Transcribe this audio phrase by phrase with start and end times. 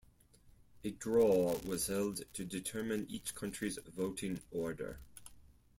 [0.83, 4.99] A draw was held to determine each country's voting order.